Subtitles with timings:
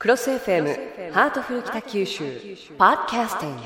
[0.00, 2.22] クロス FM ハートフル北九州
[2.78, 3.62] ポッドキャスティング。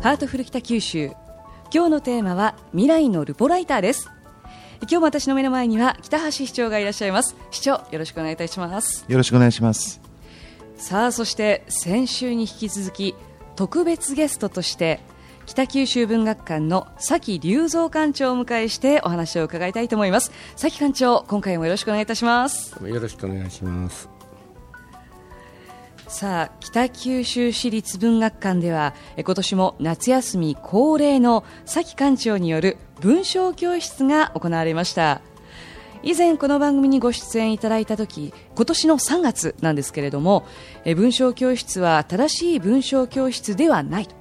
[0.00, 1.10] ハートフル北九州
[1.70, 4.08] 今日のテーマは未来のルポライターです。
[4.80, 7.36] 今日も私の目の前には北橋市長がいらっしゃいます。
[7.50, 9.04] 市長よろしくお願いいたします。
[9.06, 10.13] よろしくお願いします
[10.76, 13.14] さあそして先週に引き続き
[13.56, 15.00] 特別ゲストとして
[15.46, 20.32] 北九州文学館の崎隆三館長をお迎えしてお話を伺いたいと思います。
[20.56, 22.74] 崎館長今回もよろしくお願いいたします。
[22.82, 24.08] よろしくお願いします。
[26.08, 35.22] さあ北九州市立文学館では今年も夏休み恒例の崎館長による文章教室が行われました
[36.06, 40.44] 以前この番組にご出演いただいた時今年の3月なんですけれども
[40.84, 44.14] 文章教室は正しい文章教室ではないと。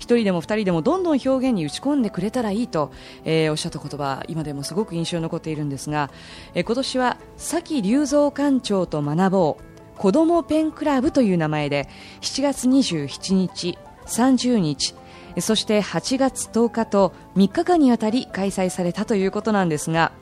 [0.00, 2.92] 1人でも2人でもどんどん表現に打ち込んでくれたらいいと、
[3.24, 6.10] えー、おっしゃった言葉今でもすごく印象に残っているんですが、
[6.54, 11.88] えー、今年は崎隆三館長と学ぼう子どもペンクラブという名前で
[12.20, 14.94] 7月27日、30日
[15.40, 20.12] そして8月10日と3日間にわたり開催されたということなんですが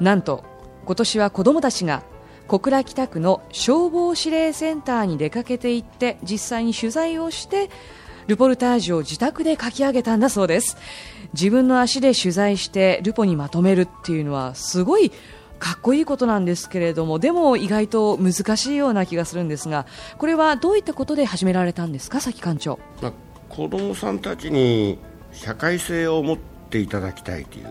[0.00, 0.44] なんと
[0.84, 2.02] 今年は子どもたちが
[2.48, 7.70] 小倉北区の消防指令センターに出かけていって実際に取材をして
[8.28, 10.76] ルポルタージュを自宅で書き上げたんだそうです。
[11.32, 15.10] 自分の足で取材してルポにまとめるっていうのはすごい
[15.58, 19.86] かっこいいことなんですけれどもでも意外と難しいような気がするんですが
[20.18, 23.12] これはどういったことで始められたんですか、崎館長、まあ、
[23.48, 24.98] 子どもさんたちに
[25.32, 27.66] 社会性を持っていただきたいという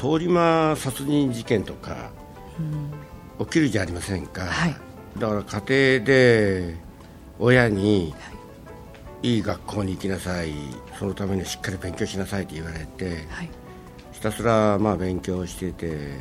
[0.00, 2.10] 通り魔殺人事件とか
[3.38, 4.76] 起きるじゃありませんか、はい、
[5.18, 6.74] だから家庭で
[7.38, 8.14] 親に
[9.22, 9.38] い。
[9.40, 10.54] い学校に行きなさい。
[10.98, 13.50] そのためにしっかり勉強しなさいと言われて、はい、
[14.12, 16.14] ひたすらまあ勉強してて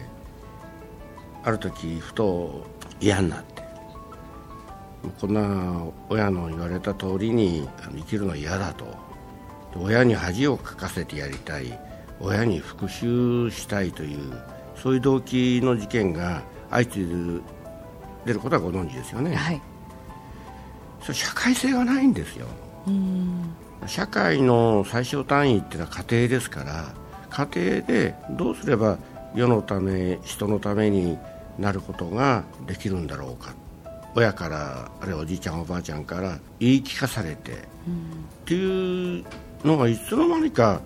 [1.45, 2.67] ある時ふと
[2.99, 3.63] 嫌になって
[5.21, 8.85] こんな親の言われた通りに生きるのは嫌だと。
[9.77, 11.79] 親に恥をかかせてやりたい
[12.19, 14.33] 親に復讐したいという
[14.75, 17.41] そういう動機の事件が相次いで
[18.25, 19.61] 出ることはご存知ですよね、はい、
[21.01, 22.47] それ社会性がないんですよ。
[23.87, 26.93] 社会の最小単位っていうのは家庭ですから
[27.29, 28.97] 家庭でどうすれば
[29.33, 31.17] 世のため人のために
[31.57, 33.53] なることができるんだろうか。
[34.15, 37.59] 親からあるいはおじいちゃんおばあちゃんから言い聞かされて、うん、っ
[38.45, 39.25] ていう
[39.63, 40.81] のがいつの間にか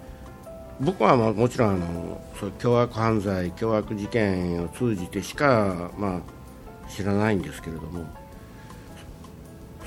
[0.81, 8.05] 僕はまあもちろんあのそう凶悪犯罪凶悪事件を通じてしか、まあ、知らないんですけれども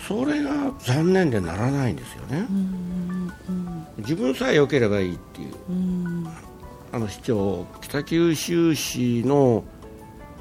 [0.06, 5.54] それが残念でならないんですよね、うんうん、自分さえ良ければいいっていう、
[6.92, 9.64] あの市長北九州市の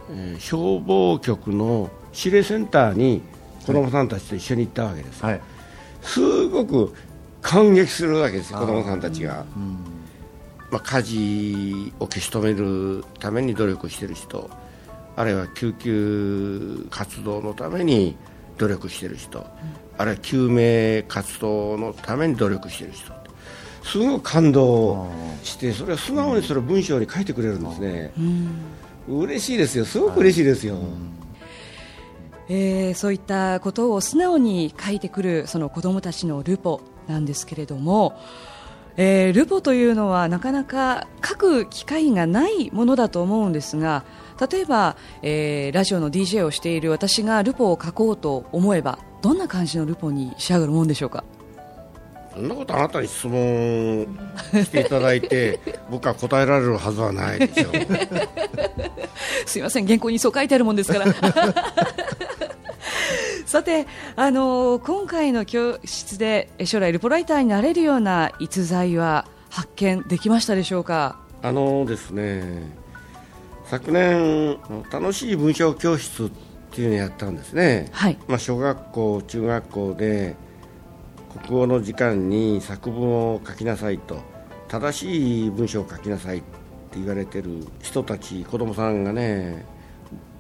[0.10, 3.22] えー、消防局の指令センターに
[3.66, 5.42] 子どもさんたちと一緒に行ったわけです、はい、
[6.02, 6.94] すごく
[7.42, 9.46] 感激するわけですよ、子どもさんたちが。
[10.76, 14.50] まあ、火事を消し止めるために努力している人
[15.16, 18.18] あるいは救急活動のために
[18.58, 19.46] 努力している人、うん、
[19.98, 23.14] あるいは救命活動のために努力している人。
[23.84, 25.08] すごく感動
[25.44, 28.12] してそれは素直にそれを文章に書いてくれるんですね。
[29.08, 29.22] うん。
[29.22, 30.76] 嬉しいですよ、すごく嬉しいですよ。
[32.50, 38.20] えー、そういったことを素直に書いてくるその子どもたちのルポなんですけれども、
[38.98, 44.04] えー、ルポというのはなかなか書く機会がないものだと思うんですが
[44.50, 51.24] 例えば、えー、ラジオの DJ をしている私がルポを書こうと思えばどんな感じのルポに仕上がるもんでしょうか？
[52.34, 54.06] そんなことあなたに質問
[54.52, 57.70] していただいて 僕は答えられるはずはないでしょ
[59.48, 61.06] すいません原稿にそう書いてあるもんですから
[63.56, 71.22] さて、あのー、今回の教室で将来ルポライターになれるような逸材は発見できましたでしょうか？
[71.42, 72.70] あのですね
[73.64, 74.58] 昨年
[74.92, 76.32] 楽しい文章教室っ
[76.72, 78.18] ていうのをやったんですね、はい。
[78.28, 80.36] まあ、小学校中学校で
[81.48, 84.18] 国語の時間に作文を書きなさいと
[84.68, 89.66] 正しい文章を書きなさいって言われてる人たち子供さんがね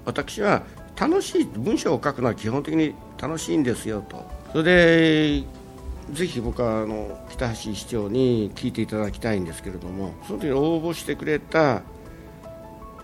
[0.04, 0.64] 私は
[1.00, 4.26] 楽しい文章を書くのは基本的に楽しいんですよと。
[4.52, 5.44] それで
[6.12, 11.82] ぜひ僕はあの北橋市長に聞いていただきたいんですけれどもその時に応募してくれた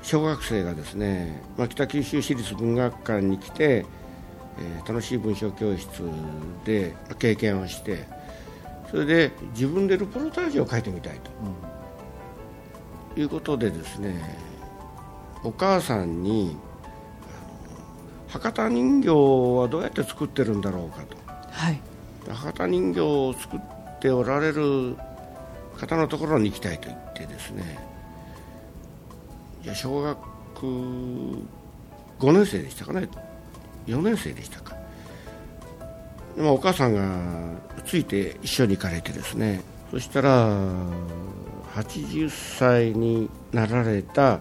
[0.04, 3.86] 小学生がですね、まあ、北九州市立文学館に来て
[4.60, 6.04] えー、楽しい文章教室
[6.66, 8.08] で経験をして
[8.90, 11.32] それで自分でルポルタージュを書いてみたいと、
[13.16, 14.38] うん、いうことでですね
[15.44, 16.58] お母さんに
[18.32, 21.18] 博多人形はどうやって作ってるんだろうかと、
[21.52, 21.80] はい、
[22.30, 23.60] 博多人形を作っ
[24.00, 24.96] ておられる
[25.78, 27.80] 方のところに行きたいと言ってですね。
[29.64, 30.18] いや小学
[30.62, 33.10] 5年生でしたかね。
[33.88, 34.76] 4年生でしたか。
[36.36, 39.62] でもお母さんがついて一緒に行かれてですね。
[39.92, 40.50] そしたら
[41.76, 44.40] 80歳になられた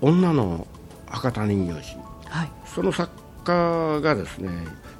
[0.00, 0.66] 女の
[1.06, 1.96] 博多人形師、
[2.34, 3.12] はい、その作
[3.44, 4.50] 家がですね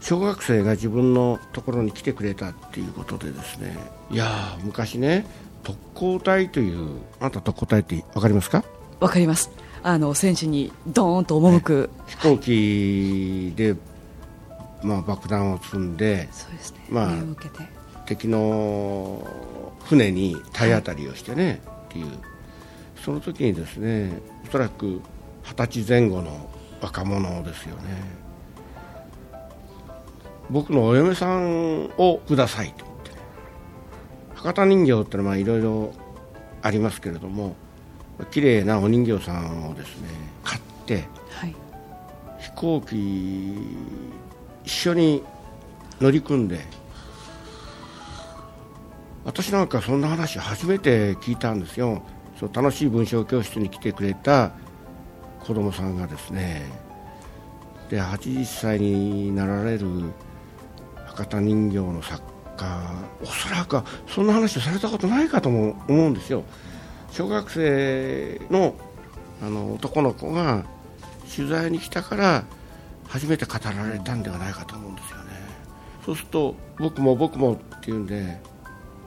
[0.00, 3.76] 小学生が自分のところに来てくれたっていうことでですね
[4.10, 5.26] いや昔ね
[5.64, 8.62] 特攻隊というあなた特攻隊って分かりますか？
[9.00, 9.50] 分かります。
[9.82, 13.74] あの戦地にドーンと赴く、飛行機で、
[14.82, 17.14] まあ、爆弾を積んでそうですね、まあ、
[18.06, 19.26] 敵の
[19.86, 22.06] 船に体当たりをしてね、っていう。
[23.04, 25.02] その時にですねおそらく
[25.42, 26.48] 二十歳前後の
[26.80, 27.82] 若者ですよね。
[30.50, 33.10] 僕のお嫁さんをくださいと言って。
[33.10, 33.16] ね
[34.34, 35.92] 博多人形ってのはいろいろ
[36.62, 37.56] ありますけれども
[38.30, 40.08] 綺麗なお人形さんをですね
[40.42, 41.54] 買って、はい、
[42.38, 43.56] 飛行機
[44.64, 45.22] 一緒に
[46.00, 46.60] 乗り組んで
[49.24, 52.02] 私なんかそんな話初めて聞いたんですよ。
[52.38, 54.52] そう楽しい文章教室に来てくれた
[55.46, 56.62] 子供さんがですね
[57.90, 59.86] で80歳になられる
[61.06, 62.22] 博多人形の作
[62.56, 66.44] 家おそらくそんな話をされたことないかとも思うんですよ。
[67.10, 68.74] 小学生の
[69.42, 70.64] あの男の子が
[71.34, 72.44] 取材に来たから
[73.06, 75.24] 初めて語られたんではないかと思うんですよね。
[76.04, 78.40] そうすると僕も僕もっていうんで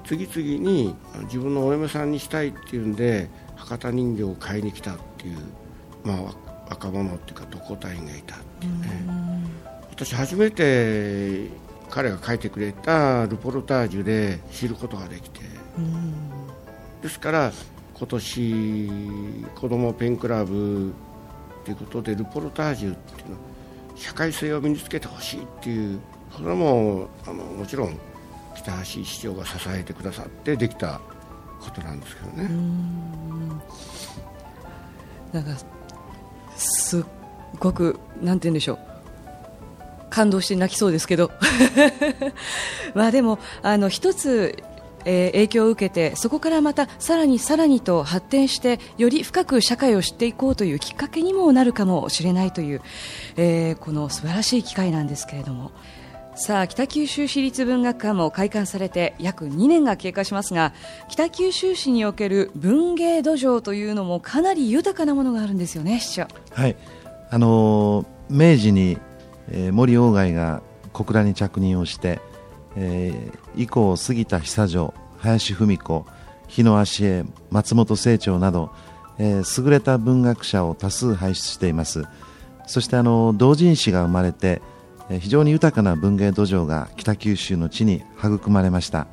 [0.05, 5.37] 次々に自分のお嫁さんにしたいっていうんで博多人形を買いに来たっていう、
[6.03, 6.17] まあ、
[6.69, 8.87] 若者っていうか特攻隊員がいたっていうね
[9.89, 11.49] 私初めて
[11.89, 15.41] 彼が書いてくれたルポルタージュで知ることができて。
[17.01, 17.51] ですから
[17.97, 18.89] 今年
[19.55, 20.93] 子どもペンクラブ
[21.63, 23.37] ということでルポルタージュっていうの
[23.95, 25.99] 社会性を身につけてほしいっていう
[26.35, 27.97] それはもうあのもちろん
[28.55, 30.99] 北橋市長が支えてくださってできた
[31.59, 32.49] ことなんですけどね。
[35.33, 35.51] なんか
[36.87, 37.03] すっ
[37.59, 38.79] ごくなんて言うんでしょう
[40.09, 41.31] 感動して泣きそうですけど
[42.95, 44.63] まあでもあの一つ
[45.09, 52.81] えー、影響を受けてそこからまたさらにさらにと発展してより深く社会を知っていこうというきっかけにもなるかもしれないという、
[53.37, 55.71] えー、この素晴らしい機会なんですけれども。
[56.37, 60.73] さあ北九州市立文学館も開館されて約2年が経過しますが
[61.09, 66.27] 北九州市における文芸土壌というのもかなり豊かなものがあるんですよね市長。
[66.53, 66.75] はい。
[67.29, 68.97] あのー、明治に、
[69.51, 70.61] えー、森鴎外が
[70.93, 72.21] 小倉に着任をして
[72.77, 76.05] えー、以降杉田久女林芙美子
[76.47, 78.71] 日野足へ松本清張など、
[79.17, 82.05] えー、優れた文学者を多数輩出しています。
[82.67, 84.61] そしてあの同人誌が生まれて、
[85.09, 89.07] 非常に豊かな文芸土壌が北九州の地に育まれました、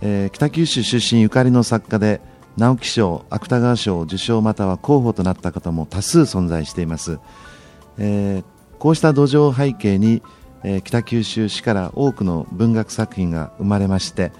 [0.00, 2.20] えー、北九州出身ゆかりの作家で
[2.56, 7.18] 直木賞、芥川賞受賞または候補となった方も多数存在しています、
[7.98, 8.44] えー、
[8.78, 10.22] こうした土壌背景に
[10.64, 14.32] えー、北九州市から多くの文学作品が生まれまして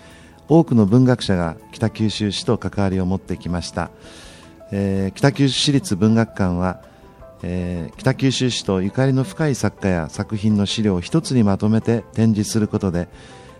[0.48, 3.90] 多くの文学者が北九州市と関わりを持ってきました、
[4.72, 6.82] えー、北九州市立文学館は、
[7.42, 13.08] えー、北九州市とゆかりの深い作家や作品の資料を一つにまとめて展示することで、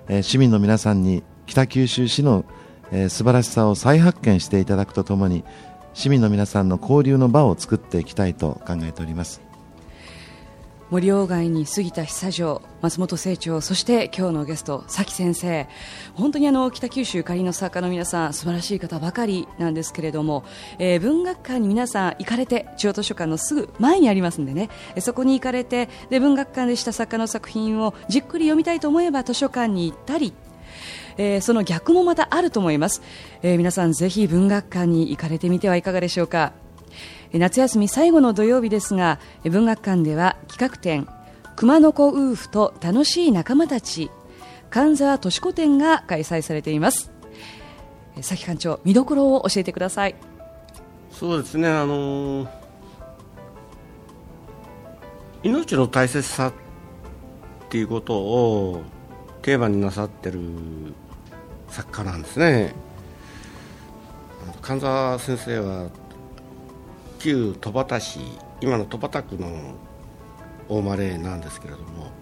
[0.08, 2.44] え市民の皆さんに北九州市の、
[2.90, 5.44] えー、素晴らしさを再発見していただくとともに
[5.94, 9.48] 市民の皆さんの交流の場を作っていきたいと考えております。
[10.90, 15.68] 森鴎外に杉田久女松本清張そして今日のゲスト崎先生。
[16.14, 20.45] 本当にあの北九州仮の作家の皆さん素晴らしい方ばかりなんですけれども、
[20.78, 24.71] えー、文学館に皆さん行かれて中央図書館のすぐ前にありますんでね。
[25.00, 30.33] そこに行かれてで文学館でした作家の作品をじっくり読みたいと思えば図書館に行ったり
[31.21, 33.02] えー、その逆もまたあると思います、
[33.42, 36.52] えー、皆さんぜひ文学館に行かれてみてはいかがでしょうか。
[37.33, 41.09] 夏休み最後の土曜日ですが文学館では企画展
[41.57, 44.11] 熊野子夫婦と楽しい仲間たち
[44.71, 47.11] 神沢敏子展が開催されています。
[48.21, 50.14] 崎館長見どころを教えてください。
[51.11, 52.49] そうですねあのー、
[55.42, 56.52] 命の大切さっ
[57.71, 58.83] ていうことを
[59.42, 60.40] テーマになさってる
[61.68, 62.75] 作家なんですね。
[64.62, 65.88] 神沢先生は
[67.19, 68.21] 旧戸畑市
[68.61, 69.75] 今の戸畑区の
[70.69, 72.13] 大生まれなんですけれども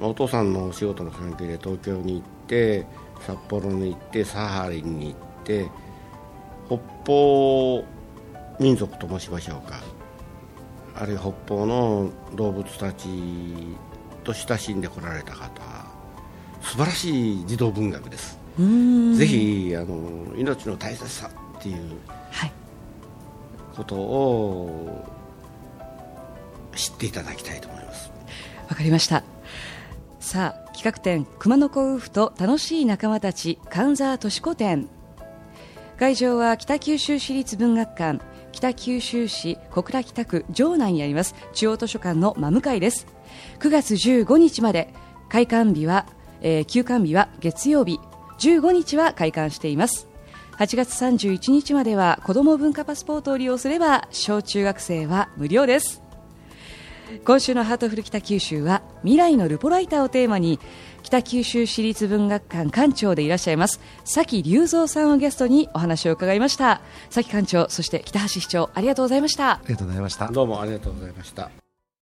[0.00, 2.86] お父さんのお仕事の関係で東京に行って
[3.20, 5.70] 札幌に行ってサハリンに行って
[6.66, 7.84] 北方
[8.60, 9.80] 民族と申しましょうか。
[10.96, 13.08] あるいは北方の動物たち
[14.22, 15.50] と親しんでこられた方
[16.60, 18.38] 素晴らしい児童文学です。
[18.56, 21.98] ぜひあの命の大切さっていう
[23.74, 25.04] ことを
[26.74, 28.10] 知っていただきたいと思います。
[28.68, 29.24] わかりました。
[30.20, 34.88] さあ企画展熊野古夫婦と楽しい仲間たち神沢敏子展
[35.98, 43.06] 会場は北九州市立文学館北九州市小倉北区城内にあります中央図書館の真向かいです。
[43.58, 44.94] 9月15日まで
[45.28, 46.06] 開館日は、
[46.40, 48.00] えー、休館日は月曜日。
[48.38, 50.08] 15日は開館しています。
[50.58, 56.02] 8月31日までは子ども文化パスポートを利用すれば小中学生は無料です。
[57.24, 60.58] 今週のハートフル北九州は未来のルポライターをテーマに
[61.02, 63.80] 北九州市立文学館館長でいらっしゃいます。
[64.04, 66.80] 崎隆三さんをゲストにお話を伺いました。
[67.10, 69.52] 崎館長そして北橋市長ありがとうございました。
[69.52, 70.28] ありがとうございました。
[70.28, 71.63] どうもありがとうございました